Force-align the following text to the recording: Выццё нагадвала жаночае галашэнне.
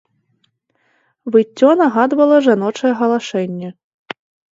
Выццё 1.35 1.69
нагадвала 1.81 2.37
жаночае 2.47 2.93
галашэнне. 3.03 3.69